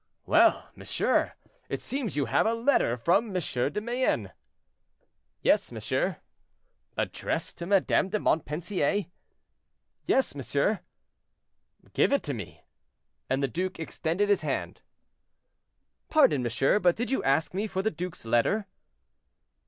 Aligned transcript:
"Well, 0.25 0.71
monsieur, 0.75 1.33
it 1.69 1.79
seems 1.79 2.15
you 2.15 2.25
have 2.25 2.47
a 2.47 2.55
letter 2.55 2.97
from 2.97 3.27
M. 3.27 3.33
de 3.43 3.79
Mayenne." 3.79 4.31
"Yes, 5.43 5.71
monsieur." 5.71 6.17
"Addressed 6.97 7.59
to 7.59 7.67
Madame 7.67 8.09
de 8.09 8.19
Montpensier?" 8.19 9.05
"Yes, 10.05 10.33
monsieur." 10.33 10.79
"Give 11.93 12.11
it 12.11 12.23
to 12.23 12.33
me," 12.33 12.63
and 13.29 13.43
the 13.43 13.47
duke 13.47 13.77
extended 13.79 14.27
his 14.27 14.41
hand. 14.41 14.81
"Pardon, 16.09 16.41
monsieur, 16.41 16.79
but 16.79 16.95
did 16.95 17.11
you 17.11 17.21
ask 17.23 17.53
me 17.53 17.67
for 17.67 17.83
the 17.83 17.91
duke's 17.91 18.25
letter?" 18.25 18.65